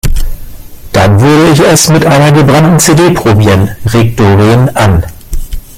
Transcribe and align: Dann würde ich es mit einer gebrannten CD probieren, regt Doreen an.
Dann 0.93 1.21
würde 1.21 1.51
ich 1.51 1.59
es 1.59 1.89
mit 1.89 2.07
einer 2.07 2.31
gebrannten 2.31 2.79
CD 2.79 3.11
probieren, 3.11 3.69
regt 3.93 4.19
Doreen 4.19 4.67
an. 4.75 5.03